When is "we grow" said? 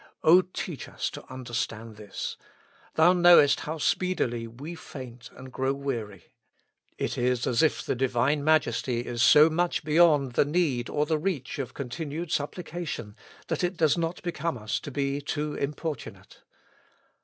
4.47-4.81